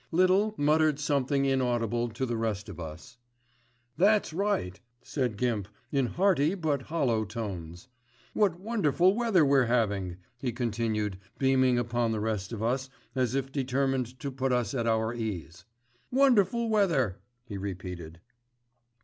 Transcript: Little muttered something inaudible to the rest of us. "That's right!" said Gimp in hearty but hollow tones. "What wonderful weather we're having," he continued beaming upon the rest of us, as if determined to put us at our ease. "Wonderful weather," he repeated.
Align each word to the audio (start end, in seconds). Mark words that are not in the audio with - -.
Little 0.11 0.55
muttered 0.57 0.99
something 0.99 1.45
inaudible 1.45 2.09
to 2.09 2.25
the 2.25 2.35
rest 2.35 2.69
of 2.69 2.79
us. 2.79 3.19
"That's 3.97 4.33
right!" 4.33 4.79
said 5.03 5.37
Gimp 5.37 5.67
in 5.91 6.07
hearty 6.07 6.55
but 6.55 6.81
hollow 6.81 7.23
tones. 7.23 7.87
"What 8.33 8.59
wonderful 8.59 9.13
weather 9.13 9.45
we're 9.45 9.65
having," 9.67 10.17
he 10.39 10.53
continued 10.53 11.19
beaming 11.37 11.77
upon 11.77 12.13
the 12.13 12.19
rest 12.19 12.51
of 12.51 12.63
us, 12.63 12.89
as 13.13 13.35
if 13.35 13.51
determined 13.51 14.19
to 14.21 14.31
put 14.31 14.51
us 14.51 14.73
at 14.73 14.87
our 14.87 15.13
ease. 15.13 15.65
"Wonderful 16.09 16.67
weather," 16.69 17.19
he 17.45 17.59
repeated. 17.59 18.19